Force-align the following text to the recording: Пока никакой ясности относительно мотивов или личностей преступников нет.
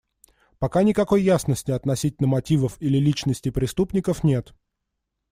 Пока 0.57 0.81
никакой 0.81 1.21
ясности 1.21 1.69
относительно 1.69 2.27
мотивов 2.27 2.75
или 2.79 2.97
личностей 2.97 3.51
преступников 3.51 4.23
нет. 4.23 4.55